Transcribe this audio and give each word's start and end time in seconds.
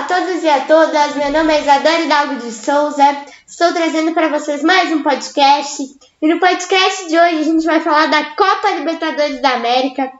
a 0.00 0.04
todos 0.04 0.42
e 0.42 0.48
a 0.48 0.60
todas, 0.64 1.14
meu 1.14 1.30
nome 1.30 1.52
é 1.52 1.60
Isadora 1.60 2.00
Hidalgo 2.00 2.36
de 2.36 2.50
Souza, 2.50 3.04
estou 3.46 3.70
trazendo 3.74 4.14
para 4.14 4.28
vocês 4.28 4.62
mais 4.62 4.90
um 4.90 5.02
podcast. 5.02 5.82
E 6.22 6.26
no 6.26 6.40
podcast 6.40 7.06
de 7.06 7.18
hoje 7.18 7.40
a 7.40 7.42
gente 7.42 7.66
vai 7.66 7.80
falar 7.80 8.06
da 8.06 8.24
Copa 8.34 8.70
Libertadores 8.70 9.42
da 9.42 9.50
América, 9.50 10.10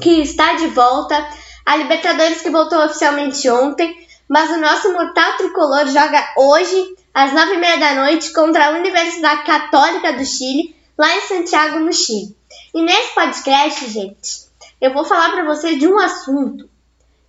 que 0.00 0.22
está 0.22 0.54
de 0.54 0.68
volta. 0.68 1.28
A 1.66 1.76
Libertadores 1.76 2.40
que 2.40 2.48
voltou 2.48 2.82
oficialmente 2.86 3.50
ontem, 3.50 3.94
mas 4.26 4.50
o 4.50 4.56
nosso 4.58 4.90
Mortal 4.94 5.36
Tricolor 5.36 5.86
joga 5.88 6.32
hoje, 6.38 6.96
às 7.12 7.34
nove 7.34 7.52
e 7.52 7.58
meia 7.58 7.76
da 7.76 7.94
noite, 7.96 8.32
contra 8.32 8.68
a 8.68 8.70
Universidade 8.70 9.44
Católica 9.44 10.14
do 10.14 10.24
Chile, 10.24 10.74
lá 10.96 11.14
em 11.14 11.20
Santiago, 11.20 11.80
no 11.80 11.92
Chile. 11.92 12.34
E 12.74 12.82
nesse 12.82 13.14
podcast, 13.14 13.90
gente, 13.90 14.46
eu 14.80 14.94
vou 14.94 15.04
falar 15.04 15.32
para 15.32 15.44
vocês 15.44 15.78
de 15.78 15.86
um 15.86 15.98
assunto 15.98 16.71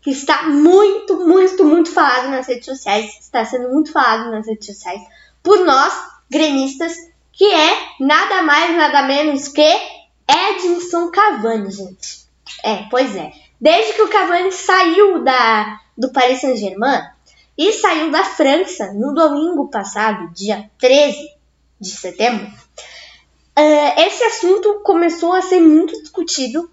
que 0.04 0.12
está 0.12 0.44
muito, 0.44 1.26
muito, 1.26 1.64
muito 1.64 1.90
falado 1.90 2.30
nas 2.30 2.46
redes 2.46 2.66
sociais, 2.66 3.18
está 3.22 3.46
sendo 3.46 3.70
muito 3.70 3.92
falado 3.92 4.30
nas 4.32 4.46
redes 4.46 4.68
sociais 4.68 5.02
por 5.42 5.66
nós, 5.66 5.94
gremistas, 6.30 6.94
que 7.32 7.46
é 7.46 7.88
nada 8.02 8.44
mais, 8.44 8.76
nada 8.76 9.04
menos 9.04 9.48
que 9.48 9.66
Edinson 10.28 11.10
Cavani, 11.10 11.72
gente. 11.72 12.26
É, 12.64 12.84
pois 12.92 13.16
é. 13.16 13.32
Desde 13.60 13.94
que 13.94 14.02
o 14.02 14.10
Cavani 14.10 14.52
saiu 14.52 15.24
da, 15.24 15.80
do 15.98 16.12
Paris 16.12 16.42
Saint-Germain 16.42 17.02
e 17.58 17.72
saiu 17.72 18.12
da 18.12 18.26
França 18.26 18.92
no 18.94 19.14
domingo 19.14 19.70
passado, 19.70 20.34
dia 20.34 20.70
13 20.80 21.30
de 21.80 21.92
setembro, 21.92 22.46
uh, 22.46 24.02
esse 24.02 24.24
assunto 24.26 24.82
começou 24.84 25.32
a 25.32 25.42
ser 25.42 25.62
muito 25.62 25.94
discutido 26.02 26.70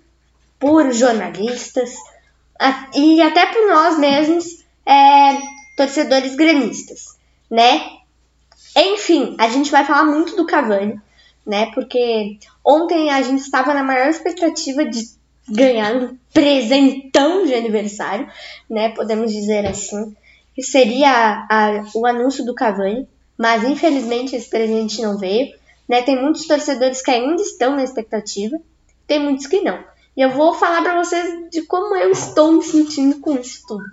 por 0.58 0.92
jornalistas, 0.92 1.94
e 2.94 3.22
até 3.22 3.46
por 3.46 3.68
nós 3.68 3.98
mesmos, 3.98 4.64
é, 4.84 5.38
torcedores 5.76 6.34
gremistas, 6.34 7.16
né? 7.50 7.80
Enfim, 8.76 9.34
a 9.38 9.48
gente 9.48 9.70
vai 9.70 9.84
falar 9.84 10.04
muito 10.04 10.36
do 10.36 10.46
Cavani, 10.46 11.00
né? 11.46 11.70
Porque 11.74 12.38
ontem 12.64 13.10
a 13.10 13.22
gente 13.22 13.40
estava 13.40 13.72
na 13.72 13.82
maior 13.82 14.08
expectativa 14.08 14.84
de 14.84 15.08
ganhar 15.48 15.94
um 15.94 16.16
presentão 16.32 17.44
de 17.46 17.54
aniversário, 17.54 18.28
né? 18.68 18.90
Podemos 18.90 19.32
dizer 19.32 19.66
assim. 19.66 20.14
Que 20.54 20.62
seria 20.62 21.46
a, 21.48 21.84
o 21.94 22.04
anúncio 22.04 22.44
do 22.44 22.54
Cavani, 22.54 23.08
mas 23.38 23.64
infelizmente 23.64 24.36
esse 24.36 24.50
presente 24.50 25.00
não 25.00 25.16
veio. 25.16 25.54
Né? 25.88 26.02
Tem 26.02 26.20
muitos 26.20 26.46
torcedores 26.46 27.02
que 27.02 27.10
ainda 27.10 27.40
estão 27.40 27.74
na 27.74 27.82
expectativa, 27.82 28.56
tem 29.06 29.18
muitos 29.18 29.46
que 29.46 29.60
não. 29.60 29.82
E 30.16 30.22
eu 30.22 30.30
vou 30.30 30.54
falar 30.54 30.82
para 30.82 31.02
vocês 31.02 31.50
de 31.50 31.62
como 31.62 31.94
eu 31.96 32.10
estou 32.10 32.52
me 32.52 32.62
sentindo 32.62 33.20
com 33.20 33.36
isso 33.36 33.62
tudo 33.66 33.84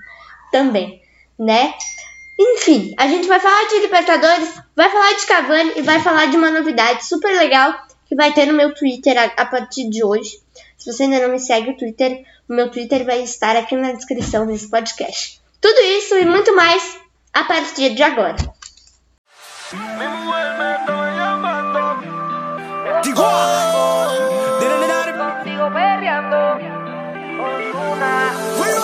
também, 0.52 1.02
né? 1.38 1.74
Enfim, 2.40 2.94
a 2.98 3.08
gente 3.08 3.28
vai 3.28 3.40
falar 3.40 3.68
de 3.68 3.80
Libertadores, 3.80 4.62
vai 4.76 4.90
falar 4.90 5.14
de 5.14 5.26
Cavani 5.26 5.74
e 5.76 5.82
vai 5.82 6.00
falar 6.00 6.28
de 6.28 6.38
uma 6.38 6.52
novidade 6.52 7.06
super 7.06 7.36
legal 7.36 7.76
que 8.06 8.16
vai 8.16 8.32
ter 8.34 8.46
no 8.46 8.54
meu 8.54 8.74
Twitter 8.74 9.18
a, 9.18 9.42
a 9.42 9.46
partir 9.46 9.90
de 9.90 10.04
hoje. 10.04 10.40
Se 10.78 10.92
você 10.92 11.04
ainda 11.04 11.20
não 11.20 11.30
me 11.30 11.40
segue 11.40 11.72
no 11.72 11.78
Twitter, 11.78 12.24
o 12.48 12.54
meu 12.54 12.70
Twitter 12.72 13.04
vai 13.04 13.22
estar 13.22 13.56
aqui 13.56 13.76
na 13.76 13.92
descrição 13.92 14.46
desse 14.46 14.70
podcast. 14.70 15.42
Tudo 15.60 15.80
isso 15.82 16.16
e 16.16 16.26
muito 16.26 16.56
mais 16.56 16.98
a 17.34 17.44
partir 17.44 17.96
de 17.96 18.04
agora. 18.04 18.38
Bom, 28.58 28.77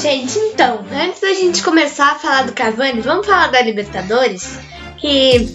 gente, 0.00 0.38
então, 0.38 0.84
antes 0.92 1.20
da 1.20 1.32
gente 1.34 1.62
começar 1.62 2.12
a 2.12 2.14
falar 2.14 2.42
do 2.44 2.52
Cavani, 2.52 3.02
vamos 3.02 3.26
falar 3.26 3.48
da 3.48 3.60
Libertadores, 3.60 4.58
que 4.96 5.46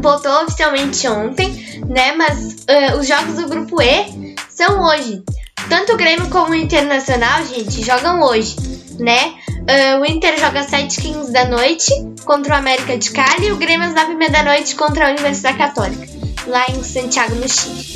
voltou 0.00 0.44
oficialmente 0.44 1.06
ontem, 1.08 1.82
né? 1.88 2.12
Mas 2.12 2.38
uh, 2.52 2.98
os 2.98 3.06
jogos 3.06 3.34
do 3.34 3.48
grupo 3.48 3.82
E 3.82 4.36
são 4.48 4.80
hoje. 4.84 5.22
Tanto 5.68 5.94
o 5.94 5.96
Grêmio 5.96 6.30
como 6.30 6.52
o 6.52 6.54
Internacional, 6.54 7.44
gente, 7.44 7.84
jogam 7.84 8.22
hoje, 8.22 8.56
né? 9.00 9.34
Uh, 9.48 10.00
o 10.00 10.06
Inter 10.06 10.38
joga 10.38 10.60
às 10.60 10.70
7h15 10.70 11.32
da 11.32 11.46
noite 11.46 11.92
contra 12.24 12.54
o 12.54 12.56
América 12.56 12.96
de 12.96 13.10
Cali 13.10 13.48
e 13.48 13.52
o 13.52 13.56
Grêmio 13.56 13.88
às 13.88 13.94
9h30 13.94 14.30
da 14.30 14.42
noite 14.44 14.76
contra 14.76 15.08
a 15.08 15.10
Universidade 15.10 15.58
Católica, 15.58 16.06
lá 16.46 16.66
em 16.68 16.84
Santiago, 16.84 17.34
no 17.34 17.48
Chile. 17.48 17.95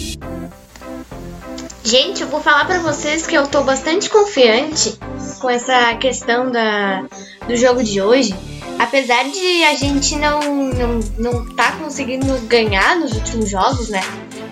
Gente, 1.83 2.23
eu 2.23 2.29
vou 2.29 2.41
falar 2.41 2.67
para 2.67 2.79
vocês 2.79 3.27
que 3.27 3.35
eu 3.35 3.47
tô 3.47 3.63
bastante 3.63 4.11
confiante 4.11 4.99
com 5.41 5.49
essa 5.49 5.95
questão 5.95 6.51
da, 6.51 7.05
do 7.49 7.57
jogo 7.57 7.83
de 7.83 8.03
hoje. 8.03 8.35
Apesar 8.79 9.25
de 9.25 9.65
a 9.65 9.75
gente 9.75 10.17
não, 10.17 10.41
não, 10.41 11.01
não 11.19 11.55
tá 11.55 11.73
conseguindo 11.73 12.39
ganhar 12.47 12.97
nos 12.97 13.13
últimos 13.13 13.49
jogos, 13.49 13.89
né? 13.89 14.01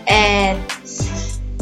É, 0.06 0.56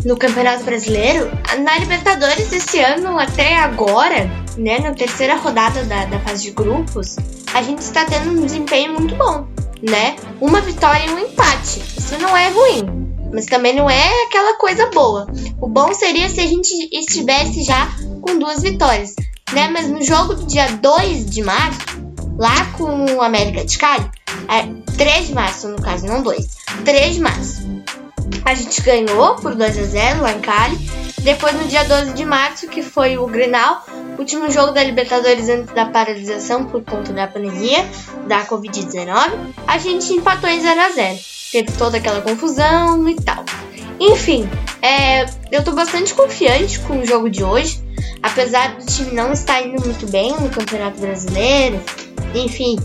no 0.04 0.16
Campeonato 0.16 0.62
Brasileiro, 0.62 1.30
na 1.64 1.78
Libertadores 1.78 2.52
esse 2.52 2.78
ano 2.78 3.18
até 3.18 3.56
agora, 3.56 4.30
né, 4.56 4.78
na 4.78 4.94
terceira 4.94 5.34
rodada 5.34 5.82
da, 5.84 6.04
da 6.04 6.20
fase 6.20 6.44
de 6.44 6.50
grupos, 6.52 7.16
a 7.52 7.60
gente 7.60 7.80
está 7.80 8.04
tendo 8.04 8.30
um 8.30 8.46
desempenho 8.46 8.94
muito 8.94 9.16
bom, 9.16 9.48
né? 9.82 10.14
Uma 10.40 10.60
vitória 10.60 11.06
e 11.06 11.10
um 11.10 11.18
empate. 11.18 11.82
Isso 11.98 12.16
não 12.18 12.36
é 12.36 12.48
ruim, 12.50 13.05
mas 13.36 13.44
também 13.44 13.76
não 13.76 13.88
é 13.90 14.24
aquela 14.24 14.56
coisa 14.56 14.86
boa. 14.86 15.26
O 15.60 15.68
bom 15.68 15.92
seria 15.92 16.26
se 16.30 16.40
a 16.40 16.46
gente 16.46 16.72
estivesse 16.90 17.62
já 17.64 17.86
com 18.22 18.38
duas 18.38 18.62
vitórias, 18.62 19.14
né? 19.52 19.68
Mas 19.68 19.90
no 19.90 20.02
jogo 20.02 20.32
do 20.32 20.46
dia 20.46 20.66
2 20.68 21.26
de 21.26 21.42
março, 21.42 21.78
lá 22.38 22.64
com 22.78 23.04
o 23.14 23.20
América 23.20 23.62
de 23.62 23.76
Cali, 23.76 24.10
é, 24.48 24.94
3 24.96 25.26
de 25.26 25.34
março 25.34 25.68
no 25.68 25.82
caso, 25.82 26.06
não 26.06 26.22
2, 26.22 26.46
3 26.82 27.14
de 27.14 27.20
março, 27.20 27.66
a 28.42 28.54
gente 28.54 28.80
ganhou 28.80 29.34
por 29.34 29.54
2 29.54 29.78
a 29.80 29.84
0 29.84 30.22
lá 30.22 30.32
em 30.32 30.40
Cali. 30.40 30.78
Depois 31.20 31.54
no 31.56 31.64
dia 31.64 31.84
12 31.84 32.14
de 32.14 32.24
março, 32.24 32.68
que 32.68 32.82
foi 32.82 33.18
o 33.18 33.26
Grenal, 33.26 33.84
último 34.18 34.50
jogo 34.50 34.72
da 34.72 34.82
Libertadores 34.82 35.46
antes 35.50 35.74
da 35.74 35.84
paralisação 35.84 36.64
por 36.64 36.82
conta 36.82 37.12
da 37.12 37.26
pandemia 37.26 37.84
da 38.26 38.46
Covid-19, 38.46 39.30
a 39.66 39.76
gente 39.76 40.14
empatou 40.14 40.48
em 40.48 40.58
0 40.58 40.80
a 40.80 40.88
0 40.90 41.35
teve 41.50 41.72
toda 41.72 41.98
aquela 41.98 42.20
confusão 42.20 43.08
e 43.08 43.16
tal. 43.16 43.44
Enfim, 43.98 44.48
é, 44.82 45.24
eu 45.50 45.64
tô 45.64 45.72
bastante 45.72 46.14
confiante 46.14 46.78
com 46.80 46.98
o 46.98 47.06
jogo 47.06 47.30
de 47.30 47.42
hoje, 47.42 47.82
apesar 48.22 48.76
do 48.76 48.84
time 48.84 49.12
não 49.12 49.32
estar 49.32 49.62
indo 49.62 49.82
muito 49.84 50.06
bem 50.10 50.32
no 50.32 50.50
Campeonato 50.50 51.00
Brasileiro. 51.00 51.80
Enfim, 52.34 52.76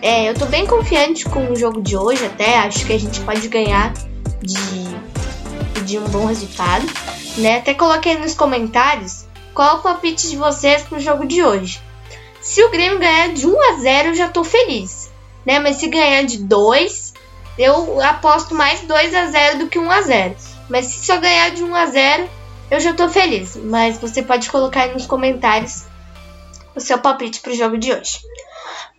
é, 0.00 0.28
eu 0.28 0.34
tô 0.34 0.46
bem 0.46 0.66
confiante 0.66 1.24
com 1.26 1.50
o 1.50 1.56
jogo 1.56 1.82
de 1.82 1.96
hoje, 1.96 2.24
até 2.24 2.58
acho 2.58 2.86
que 2.86 2.92
a 2.92 2.98
gente 2.98 3.20
pode 3.20 3.46
ganhar 3.48 3.92
de, 4.40 5.82
de 5.84 5.98
um 5.98 6.04
bom 6.04 6.26
resultado. 6.26 6.84
Né? 7.36 7.58
Até 7.58 7.74
coloquei 7.74 8.16
nos 8.16 8.34
comentários 8.34 9.26
qual 9.52 9.78
o 9.78 9.82
palpite 9.82 10.30
de 10.30 10.36
vocês 10.36 10.82
pro 10.82 11.00
jogo 11.00 11.26
de 11.26 11.42
hoje. 11.42 11.80
Se 12.40 12.62
o 12.62 12.70
Grêmio 12.70 12.98
ganhar 12.98 13.32
de 13.32 13.46
1 13.46 13.62
a 13.62 13.80
0, 13.80 14.08
eu 14.08 14.14
já 14.14 14.28
tô 14.28 14.44
feliz, 14.44 15.10
né? 15.46 15.58
Mas 15.58 15.76
se 15.76 15.88
ganhar 15.88 16.22
de 16.24 16.38
2, 16.38 17.03
eu 17.58 18.00
aposto 18.00 18.54
mais 18.54 18.80
2 18.80 19.14
a 19.14 19.26
0 19.26 19.58
do 19.58 19.68
que 19.68 19.78
1 19.78 19.90
a 19.90 20.02
0. 20.02 20.36
Mas 20.68 20.86
se 20.86 21.12
eu 21.12 21.20
ganhar 21.20 21.50
de 21.50 21.62
1 21.62 21.74
a 21.74 21.86
0, 21.86 22.30
eu 22.70 22.80
já 22.80 22.92
tô 22.94 23.08
feliz. 23.08 23.56
Mas 23.56 23.98
você 23.98 24.22
pode 24.22 24.50
colocar 24.50 24.82
aí 24.82 24.92
nos 24.92 25.06
comentários 25.06 25.84
o 26.74 26.80
seu 26.80 26.98
palpite 26.98 27.40
pro 27.40 27.54
jogo 27.54 27.78
de 27.78 27.92
hoje. 27.92 28.18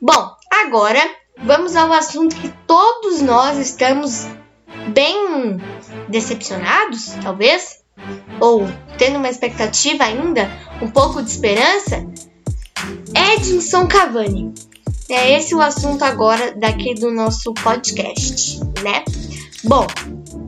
Bom, 0.02 0.36
agora 0.64 1.02
vamos 1.38 1.76
ao 1.76 1.92
assunto 1.92 2.36
que 2.36 2.54
todos 2.66 3.22
nós 3.22 3.58
estamos 3.58 4.28
bem 4.94 5.60
decepcionados, 6.08 7.14
talvez, 7.22 7.84
ou 8.40 8.68
tendo 8.98 9.18
uma 9.18 9.30
expectativa 9.30 10.04
ainda, 10.04 10.50
um 10.82 10.90
pouco 10.90 11.22
de 11.22 11.30
esperança, 11.30 12.06
Edinson 13.34 13.88
Cavani. 13.88 14.54
É 15.08 15.38
esse 15.38 15.54
o 15.54 15.62
assunto 15.62 16.04
agora 16.04 16.56
daqui 16.56 16.96
do 16.96 17.12
nosso 17.12 17.54
podcast, 17.54 18.60
né? 18.84 19.04
Bom, 19.64 19.86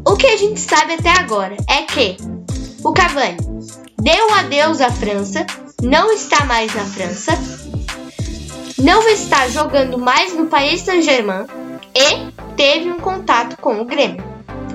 o 0.05 0.15
que 0.15 0.25
a 0.25 0.37
gente 0.37 0.59
sabe 0.59 0.93
até 0.93 1.09
agora 1.11 1.55
é 1.69 1.83
que 1.83 2.17
o 2.83 2.91
Cavani 2.91 3.37
deu 4.01 4.33
adeus 4.33 4.81
à 4.81 4.91
França, 4.91 5.45
não 5.81 6.11
está 6.11 6.45
mais 6.45 6.73
na 6.73 6.85
França, 6.85 7.33
não 8.79 9.07
está 9.07 9.47
jogando 9.47 9.97
mais 9.97 10.33
no 10.33 10.47
Paris 10.47 10.81
Saint-Germain 10.81 11.45
e 11.95 12.31
teve 12.55 12.91
um 12.91 12.99
contato 12.99 13.57
com 13.57 13.79
o 13.79 13.85
Grêmio. 13.85 14.23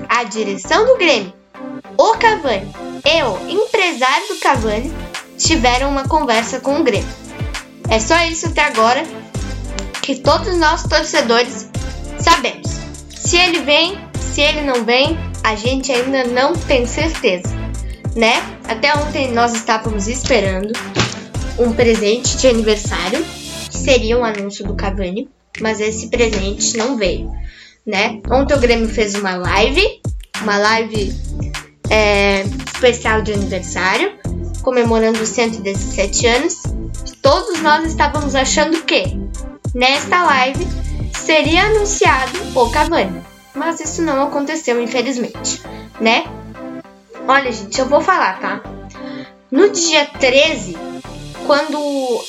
A 0.07 0.23
direção 0.23 0.85
do 0.85 0.97
Grêmio, 0.97 1.33
o 1.97 2.13
Cavani 2.13 2.71
e 3.05 3.23
o 3.23 3.63
empresário 3.63 4.27
do 4.29 4.39
Cavani 4.39 4.93
tiveram 5.37 5.89
uma 5.89 6.07
conversa 6.07 6.61
com 6.61 6.79
o 6.79 6.83
Grêmio. 6.83 7.13
É 7.89 7.99
só 7.99 8.17
isso 8.23 8.47
até 8.47 8.61
agora 8.61 9.03
que 10.03 10.15
todos 10.15 10.57
nós 10.57 10.83
torcedores 10.83 11.69
sabemos. 12.19 12.69
Se 13.09 13.37
ele 13.37 13.61
vem, 13.61 13.97
se 14.33 14.41
ele 14.41 14.61
não 14.61 14.83
vem, 14.83 15.17
a 15.41 15.55
gente 15.55 15.91
ainda 15.93 16.25
não 16.25 16.53
tem 16.53 16.85
certeza, 16.85 17.47
né? 18.13 18.33
Até 18.67 18.93
ontem 18.93 19.31
nós 19.31 19.53
estávamos 19.55 20.09
esperando 20.09 20.73
um 21.57 21.71
presente 21.71 22.35
de 22.35 22.47
aniversário, 22.47 23.23
que 23.69 23.77
seria 23.77 24.19
um 24.19 24.25
anúncio 24.25 24.67
do 24.67 24.75
Cavani, 24.75 25.29
mas 25.61 25.79
esse 25.79 26.09
presente 26.09 26.75
não 26.75 26.97
veio, 26.97 27.31
né? 27.87 28.19
Ontem 28.29 28.55
o 28.55 28.59
Grêmio 28.59 28.89
fez 28.89 29.15
uma 29.15 29.37
live, 29.37 30.01
uma 30.41 30.57
live 30.57 31.15
é, 31.89 32.43
especial 32.73 33.21
de 33.21 33.31
aniversário, 33.31 34.11
comemorando 34.63 35.21
os 35.21 35.29
117 35.29 36.27
anos. 36.27 36.61
Todos 37.21 37.61
nós 37.61 37.85
estávamos 37.85 38.35
achando 38.35 38.81
que 38.83 39.22
nesta 39.73 40.23
live 40.23 40.67
seria 41.13 41.65
anunciado 41.65 42.39
o 42.55 42.69
Cavani 42.69 43.33
mas 43.53 43.79
isso 43.79 44.01
não 44.01 44.23
aconteceu, 44.23 44.81
infelizmente, 44.81 45.61
né? 45.99 46.25
Olha, 47.27 47.51
gente, 47.51 47.79
eu 47.79 47.87
vou 47.87 48.01
falar, 48.01 48.39
tá? 48.39 48.61
No 49.51 49.69
dia 49.69 50.05
13, 50.05 50.75
quando 51.45 51.77
uh, 51.77 52.23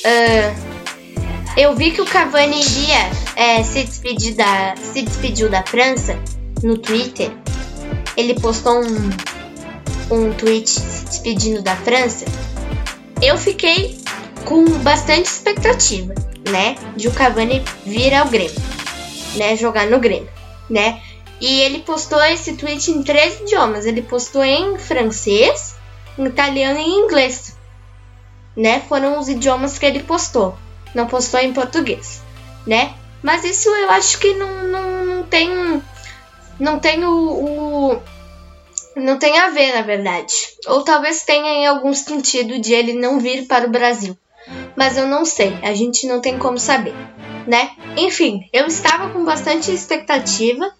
eu 1.57 1.75
vi 1.75 1.91
que 1.91 2.01
o 2.01 2.05
Cavani 2.05 2.61
iria 2.61 3.09
uh, 3.59 3.63
se, 3.63 3.83
despedir 3.83 4.35
da, 4.35 4.75
se 4.77 5.01
despediu 5.01 5.49
da 5.49 5.63
França 5.63 6.17
no 6.63 6.77
Twitter, 6.77 7.31
ele 8.15 8.39
postou 8.39 8.81
um, 8.81 9.09
um 10.11 10.33
tweet 10.33 10.69
se 10.69 11.05
despedindo 11.05 11.61
da 11.61 11.75
França, 11.75 12.25
eu 13.21 13.37
fiquei 13.37 13.99
com 14.45 14.63
bastante 14.79 15.25
expectativa, 15.25 16.13
né? 16.49 16.75
De 16.95 17.07
o 17.07 17.13
Cavani 17.13 17.63
vir 17.85 18.13
ao 18.13 18.27
Grêmio, 18.27 18.55
né? 19.35 19.55
Jogar 19.55 19.87
no 19.87 19.99
Grêmio, 19.99 20.29
né? 20.69 21.01
E 21.39 21.61
ele 21.61 21.79
postou 21.79 22.21
esse 22.23 22.55
tweet 22.55 22.91
em 22.91 23.03
três 23.03 23.41
idiomas. 23.41 23.85
Ele 23.85 24.01
postou 24.01 24.43
em 24.43 24.77
francês, 24.77 25.75
em 26.17 26.25
italiano 26.25 26.79
e 26.79 26.83
em 26.83 26.99
inglês. 26.99 27.55
Né? 28.55 28.81
Foram 28.87 29.19
os 29.19 29.27
idiomas 29.27 29.77
que 29.77 29.85
ele 29.85 30.01
postou. 30.03 30.57
Não 30.93 31.07
postou 31.07 31.41
em 31.41 31.51
português, 31.51 32.21
né? 32.65 32.93
Mas 33.21 33.43
isso 33.43 33.67
eu 33.69 33.89
acho 33.89 34.17
que 34.17 34.33
não, 34.35 34.63
não, 34.63 35.05
não 35.05 35.23
tem 35.23 35.83
não 36.57 36.79
tem 36.79 37.03
o, 37.03 37.11
o, 37.11 38.01
não 38.95 39.19
tem 39.19 39.37
a 39.39 39.49
ver, 39.49 39.75
na 39.75 39.81
verdade. 39.81 40.33
Ou 40.67 40.83
talvez 40.83 41.23
tenha 41.23 41.49
em 41.49 41.67
algum 41.67 41.93
sentido 41.93 42.59
de 42.59 42.73
ele 42.73 42.93
não 42.93 43.19
vir 43.19 43.45
para 43.45 43.67
o 43.67 43.69
Brasil. 43.69 44.17
Mas 44.75 44.97
eu 44.97 45.07
não 45.07 45.25
sei, 45.25 45.57
a 45.63 45.73
gente 45.73 46.05
não 46.07 46.19
tem 46.19 46.37
como 46.37 46.57
saber, 46.57 46.95
né? 47.47 47.71
Enfim, 47.97 48.49
eu 48.51 48.67
estava 48.67 49.09
com 49.09 49.23
bastante 49.23 49.71
expectativa 49.71 50.71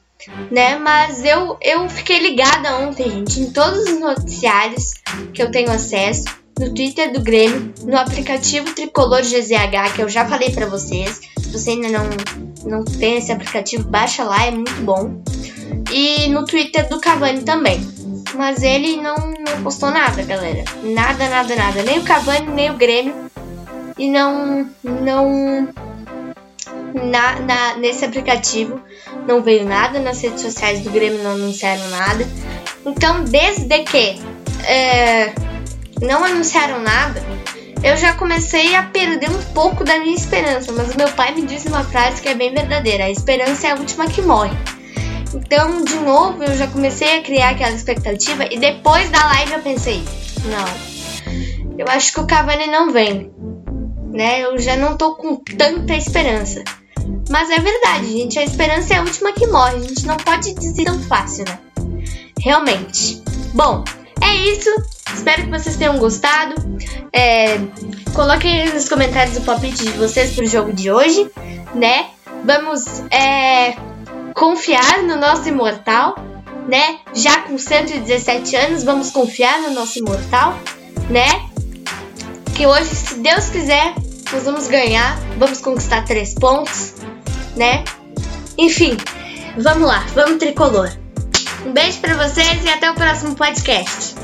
né? 0.52 0.78
Mas 0.78 1.24
eu, 1.24 1.58
eu 1.62 1.90
fiquei 1.90 2.20
ligada 2.20 2.78
ontem, 2.78 3.10
gente, 3.10 3.40
em 3.40 3.52
todos 3.52 3.80
os 3.80 4.00
noticiários 4.00 4.94
que 5.34 5.42
eu 5.42 5.52
tenho 5.52 5.72
acesso, 5.72 6.26
no 6.60 6.74
Twitter 6.74 7.12
do 7.12 7.22
Grêmio, 7.22 7.74
no 7.84 7.98
aplicativo 7.98 8.74
Tricolor 8.74 9.22
GZH, 9.22 9.94
que 9.94 10.02
eu 10.02 10.10
já 10.10 10.26
falei 10.26 10.52
para 10.52 10.66
vocês. 10.66 11.22
Se 11.38 11.50
você 11.50 11.72
ainda 11.72 11.90
não, 11.90 12.10
não 12.66 12.86
tem 12.86 13.18
esse 13.18 13.32
aplicativo, 13.32 13.84
baixa 13.90 14.24
lá, 14.24 14.46
é 14.46 14.52
muito 14.52 14.74
bom. 14.82 15.22
E 15.92 16.30
no 16.30 16.46
Twitter 16.46 16.88
do 16.88 17.00
Cavani 17.00 17.42
também. 17.42 17.80
Mas 18.36 18.64
ele 18.64 18.98
não, 18.98 19.16
não 19.16 19.64
postou 19.64 19.92
nada, 19.92 20.22
galera. 20.24 20.64
Nada, 20.84 21.30
nada, 21.30 21.56
nada. 21.56 21.84
Nem 21.84 22.00
o 22.00 22.04
Cavani, 22.04 22.48
nem 22.48 22.72
o 22.72 22.76
Grêmio. 22.76 23.14
E 23.98 24.10
não. 24.10 24.70
Não 24.84 25.70
na, 26.94 27.40
na, 27.42 27.76
nesse 27.76 28.06
aplicativo 28.06 28.82
não 29.28 29.42
veio 29.42 29.66
nada, 29.66 30.00
nas 30.00 30.22
redes 30.22 30.42
sociais 30.42 30.82
do 30.82 30.90
Grêmio 30.90 31.22
não 31.24 31.32
anunciaram 31.32 31.88
nada. 31.90 32.26
Então, 32.86 33.24
desde 33.24 33.80
que 33.84 34.22
é, 34.64 35.34
não 36.02 36.24
anunciaram 36.24 36.82
nada, 36.82 37.22
eu 37.84 37.98
já 37.98 38.14
comecei 38.14 38.76
a 38.76 38.84
perder 38.84 39.30
um 39.30 39.44
pouco 39.54 39.84
da 39.84 40.00
minha 40.00 40.16
esperança. 40.16 40.72
Mas 40.72 40.96
meu 40.96 41.10
pai 41.12 41.34
me 41.34 41.44
disse 41.44 41.68
uma 41.68 41.84
frase 41.84 42.22
que 42.22 42.30
é 42.30 42.36
bem 42.36 42.54
verdadeira: 42.54 43.06
a 43.06 43.12
esperança 43.12 43.68
é 43.68 43.72
a 43.72 43.76
última 43.76 44.08
que 44.08 44.22
morre. 44.22 44.56
Então, 45.34 45.84
de 45.84 45.96
novo, 45.96 46.44
eu 46.44 46.56
já 46.56 46.68
comecei 46.68 47.20
a 47.20 47.22
criar 47.22 47.50
aquela 47.50 47.76
expectativa 47.76 48.46
e 48.50 48.58
depois 48.58 49.10
da 49.10 49.26
live 49.26 49.54
eu 49.54 49.60
pensei: 49.60 50.04
não, 50.46 51.78
eu 51.78 51.88
acho 51.90 52.14
que 52.14 52.20
o 52.20 52.28
Cavani 52.28 52.68
não 52.68 52.92
vem. 52.92 53.32
Né? 54.16 54.42
Eu 54.42 54.58
já 54.58 54.78
não 54.78 54.96
tô 54.96 55.16
com 55.16 55.36
tanta 55.36 55.94
esperança. 55.94 56.64
Mas 57.30 57.50
é 57.50 57.60
verdade, 57.60 58.12
gente. 58.12 58.40
A 58.40 58.44
esperança 58.44 58.94
é 58.94 58.98
a 58.98 59.02
última 59.02 59.34
que 59.34 59.46
morre. 59.48 59.76
A 59.76 59.82
gente 59.82 60.06
não 60.08 60.18
pode 60.18 60.54
dizer 60.56 60.86
tão 60.86 61.00
fácil, 61.02 61.46
né? 61.46 61.60
Realmente. 62.42 63.22
Bom, 63.54 63.84
é 64.22 64.36
isso. 64.50 64.70
Espero 65.14 65.44
que 65.44 65.50
vocês 65.50 65.76
tenham 65.76 65.98
gostado. 65.98 66.56
É, 67.12 67.58
coloquem 68.14 68.62
aí 68.62 68.74
nos 68.74 68.90
comentários 68.90 69.38
o 69.38 69.42
palpite 69.42 69.84
de 69.84 69.92
vocês 69.92 70.34
pro 70.34 70.46
jogo 70.46 70.74
de 70.74 70.92
hoje, 70.92 71.30
né? 71.74 72.08
Vamos 72.44 72.86
é, 73.12 73.76
confiar 74.34 75.04
no 75.04 75.16
nosso 75.16 75.48
imortal, 75.48 76.16
né? 76.68 77.00
Já 77.14 77.42
com 77.42 77.58
117 77.58 78.56
anos, 78.56 78.84
vamos 78.84 79.12
confiar 79.12 79.62
no 79.62 79.72
nosso 79.72 80.00
imortal, 80.00 80.58
né? 81.10 81.50
Que 82.56 82.66
hoje, 82.66 82.94
se 82.96 83.16
Deus 83.20 83.48
quiser, 83.50 83.94
nós 84.32 84.44
vamos 84.44 84.68
ganhar, 84.68 85.18
vamos 85.38 85.62
conquistar 85.62 86.04
três 86.04 86.34
pontos, 86.34 86.94
né? 87.56 87.84
Enfim, 88.58 88.98
vamos 89.58 89.88
lá, 89.88 90.06
vamos 90.14 90.38
tricolor. 90.38 90.92
Um 91.66 91.72
beijo 91.72 92.00
para 92.00 92.16
vocês 92.16 92.64
e 92.64 92.70
até 92.70 92.90
o 92.90 92.96
próximo 92.96 93.36
podcast. 93.36 94.16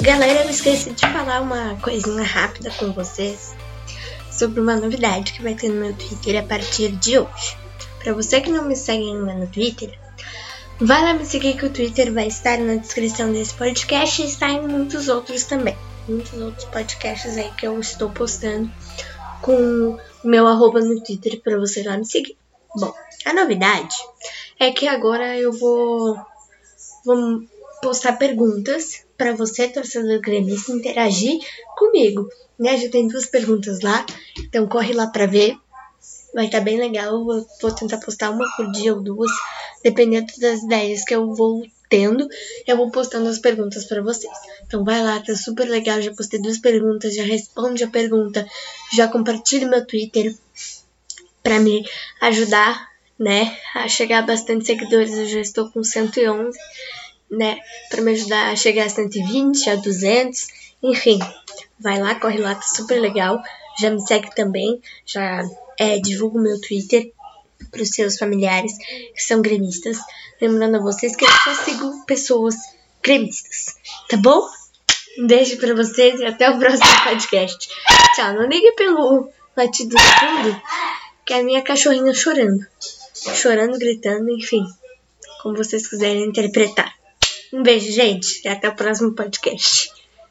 Galera, 0.00 0.44
eu 0.44 0.50
esqueci 0.50 0.90
de 0.92 1.06
falar 1.08 1.40
uma 1.40 1.76
coisinha 1.82 2.22
rápida 2.22 2.70
com 2.78 2.92
vocês 2.92 3.54
sobre 4.30 4.60
uma 4.60 4.76
novidade 4.76 5.32
que 5.32 5.42
vai 5.42 5.54
ter 5.54 5.68
no 5.68 5.80
meu 5.80 5.92
Twitter 5.92 6.42
a 6.42 6.46
partir 6.46 6.92
de 6.92 7.18
hoje. 7.18 7.56
Para 8.02 8.14
você 8.14 8.40
que 8.40 8.50
não 8.50 8.64
me 8.64 8.76
segue 8.76 9.02
ainda 9.02 9.34
no 9.34 9.46
Twitter, 9.48 9.98
vai 10.80 11.02
lá 11.02 11.12
me 11.12 11.24
seguir 11.24 11.56
que 11.56 11.66
o 11.66 11.70
Twitter 11.70 12.12
vai 12.12 12.28
estar 12.28 12.58
na 12.58 12.76
descrição 12.76 13.32
desse 13.32 13.54
podcast 13.54 14.22
e 14.22 14.26
está 14.26 14.48
em 14.48 14.66
muitos 14.66 15.08
outros 15.08 15.44
também. 15.44 15.76
Muitos 16.08 16.40
outros 16.40 16.64
podcasts 16.66 17.36
aí 17.36 17.50
que 17.52 17.66
eu 17.66 17.78
estou 17.80 18.10
postando 18.10 18.70
com 19.42 19.98
o 20.24 20.28
meu 20.28 20.46
arroba 20.46 20.80
no 20.80 21.02
Twitter 21.02 21.40
para 21.40 21.58
você 21.58 21.82
lá 21.82 21.96
me 21.96 22.06
seguir. 22.06 22.36
Bom, 22.76 22.92
a 23.24 23.32
novidade 23.32 23.96
é 24.58 24.70
que 24.70 24.86
agora 24.86 25.36
eu 25.36 25.52
vou, 25.52 26.16
vou 27.04 27.42
postar 27.82 28.12
perguntas 28.14 29.04
para 29.16 29.34
você, 29.34 29.68
torcedor 29.68 30.20
gremista, 30.20 30.72
interagir 30.72 31.38
comigo. 31.76 32.28
Né? 32.58 32.76
Já 32.76 32.88
tem 32.88 33.08
duas 33.08 33.26
perguntas 33.26 33.80
lá, 33.80 34.06
então 34.38 34.66
corre 34.66 34.92
lá 34.92 35.08
para 35.08 35.26
ver. 35.26 35.56
Vai 36.34 36.46
estar 36.46 36.58
tá 36.58 36.64
bem 36.64 36.78
legal. 36.78 37.14
Eu 37.14 37.24
vou, 37.60 37.74
tentar 37.74 37.98
postar 37.98 38.30
uma 38.30 38.44
por 38.56 38.70
dia 38.72 38.94
ou 38.94 39.02
duas, 39.02 39.30
dependendo 39.82 40.32
das 40.38 40.62
ideias 40.62 41.04
que 41.04 41.14
eu 41.14 41.34
vou 41.34 41.62
tendo, 41.88 42.28
eu 42.66 42.76
vou 42.76 42.90
postando 42.90 43.28
as 43.28 43.38
perguntas 43.38 43.84
para 43.86 44.02
vocês. 44.02 44.32
Então 44.66 44.84
vai 44.84 45.02
lá, 45.02 45.20
tá 45.20 45.34
super 45.34 45.68
legal. 45.68 46.00
Já 46.00 46.12
postei 46.12 46.40
duas 46.40 46.58
perguntas, 46.58 47.14
já 47.14 47.22
responde 47.22 47.82
a 47.82 47.88
pergunta, 47.88 48.46
já 48.94 49.08
compartilhe 49.08 49.64
meu 49.64 49.84
Twitter 49.86 50.34
para 51.42 51.60
me 51.60 51.84
ajudar, 52.20 52.88
né, 53.18 53.56
a 53.74 53.88
chegar 53.88 54.18
a 54.18 54.26
bastante 54.26 54.66
seguidores. 54.66 55.14
Eu 55.14 55.26
já 55.26 55.40
estou 55.40 55.70
com 55.70 55.82
111, 55.82 56.56
né, 57.30 57.58
para 57.88 58.02
me 58.02 58.12
ajudar 58.12 58.52
a 58.52 58.56
chegar 58.56 58.86
a 58.86 58.90
120, 58.90 59.70
a 59.70 59.76
200, 59.76 60.46
enfim. 60.82 61.18
Vai 61.80 62.00
lá, 62.00 62.14
corre 62.16 62.38
lá, 62.38 62.54
tá 62.54 62.62
super 62.62 63.00
legal. 63.00 63.40
Já 63.80 63.90
me 63.90 64.00
segue 64.00 64.34
também, 64.34 64.80
já 65.06 65.42
é, 65.78 65.98
divulgo 65.98 66.38
meu 66.38 66.60
Twitter 66.60 67.12
para 67.70 67.82
os 67.82 67.90
seus 67.90 68.18
familiares 68.18 68.76
que 69.14 69.22
são 69.22 69.40
gremistas. 69.40 69.98
Lembrando 70.40 70.76
a 70.76 70.80
vocês 70.80 71.16
que 71.16 71.24
eu 71.24 71.30
só 71.30 71.54
sigo 71.64 72.04
pessoas 72.04 72.54
gremistas, 73.02 73.76
tá 74.08 74.16
bom? 74.16 74.48
Um 75.18 75.26
beijo 75.26 75.56
pra 75.58 75.74
vocês 75.74 76.20
e 76.20 76.24
até 76.24 76.48
o 76.48 76.58
próximo 76.58 77.04
podcast. 77.04 77.68
Tchau. 78.14 78.34
Não 78.34 78.46
ligue 78.46 78.72
pelo 78.72 79.28
latido 79.56 79.90
do 79.90 80.00
fundo, 80.00 80.62
que 81.26 81.34
é 81.34 81.40
a 81.40 81.42
minha 81.42 81.62
cachorrinha 81.62 82.14
chorando. 82.14 82.64
Chorando, 83.34 83.78
gritando, 83.78 84.30
enfim. 84.30 84.64
Como 85.42 85.56
vocês 85.56 85.88
quiserem 85.88 86.24
interpretar. 86.24 86.94
Um 87.52 87.62
beijo, 87.62 87.90
gente, 87.90 88.42
e 88.44 88.48
até 88.48 88.68
o 88.68 88.76
próximo 88.76 89.12
podcast. 89.12 89.90